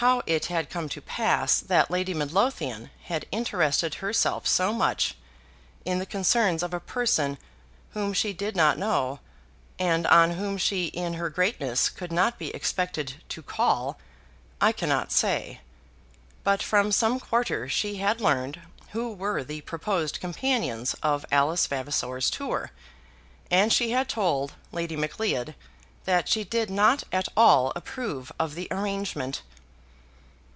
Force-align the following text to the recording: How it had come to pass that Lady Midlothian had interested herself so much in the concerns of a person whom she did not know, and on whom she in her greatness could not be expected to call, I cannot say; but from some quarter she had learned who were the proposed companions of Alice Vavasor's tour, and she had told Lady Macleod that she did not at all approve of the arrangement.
How 0.00 0.20
it 0.26 0.44
had 0.46 0.68
come 0.68 0.90
to 0.90 1.00
pass 1.00 1.58
that 1.58 1.90
Lady 1.90 2.12
Midlothian 2.12 2.90
had 3.04 3.24
interested 3.32 3.94
herself 3.94 4.46
so 4.46 4.74
much 4.74 5.14
in 5.86 6.00
the 6.00 6.04
concerns 6.04 6.62
of 6.62 6.74
a 6.74 6.80
person 6.80 7.38
whom 7.94 8.12
she 8.12 8.34
did 8.34 8.54
not 8.54 8.76
know, 8.76 9.20
and 9.78 10.06
on 10.08 10.32
whom 10.32 10.58
she 10.58 10.88
in 10.88 11.14
her 11.14 11.30
greatness 11.30 11.88
could 11.88 12.12
not 12.12 12.38
be 12.38 12.54
expected 12.54 13.24
to 13.30 13.42
call, 13.42 13.98
I 14.60 14.70
cannot 14.70 15.12
say; 15.12 15.62
but 16.44 16.62
from 16.62 16.92
some 16.92 17.18
quarter 17.18 17.66
she 17.66 17.96
had 17.96 18.20
learned 18.20 18.60
who 18.90 19.14
were 19.14 19.42
the 19.42 19.62
proposed 19.62 20.20
companions 20.20 20.94
of 21.02 21.24
Alice 21.32 21.66
Vavasor's 21.66 22.28
tour, 22.28 22.70
and 23.50 23.72
she 23.72 23.92
had 23.92 24.10
told 24.10 24.56
Lady 24.72 24.94
Macleod 24.94 25.54
that 26.04 26.28
she 26.28 26.44
did 26.44 26.68
not 26.68 27.04
at 27.12 27.28
all 27.34 27.72
approve 27.74 28.30
of 28.38 28.54
the 28.56 28.68
arrangement. 28.70 29.40